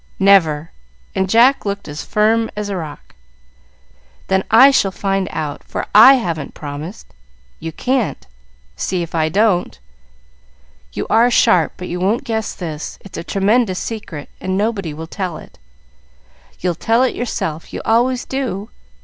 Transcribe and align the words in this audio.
"Never!" 0.17 0.71
and 1.13 1.29
Jack 1.29 1.63
looked 1.63 1.87
as 1.87 2.03
firm 2.03 2.49
as 2.55 2.69
a 2.69 2.75
rock. 2.75 3.13
"Then 4.29 4.43
I 4.49 4.71
shall 4.71 4.89
find 4.89 5.27
out, 5.31 5.63
for 5.63 5.85
I 5.93 6.15
haven't 6.15 6.55
promised." 6.55 7.13
"You 7.59 7.71
can't." 7.71 8.25
"See 8.75 9.03
if 9.03 9.13
I 9.13 9.29
don't!" 9.29 9.77
"You 10.91 11.05
are 11.11 11.29
sharp, 11.29 11.73
but 11.77 11.87
you 11.87 11.99
won't 11.99 12.23
guess 12.23 12.55
this. 12.55 12.97
It's 13.01 13.19
a 13.19 13.23
tremendous 13.23 13.77
secret, 13.77 14.29
and 14.41 14.57
nobody 14.57 14.91
will 14.91 15.05
tell 15.05 15.37
it." 15.37 15.59
"You'll 16.59 16.73
tell 16.73 17.03
it 17.03 17.13
yourself. 17.13 17.71
You 17.71 17.83
always 17.85 18.25
do." 18.25 18.71